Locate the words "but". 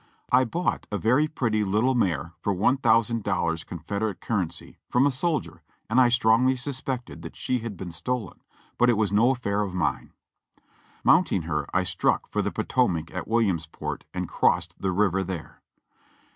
8.79-8.89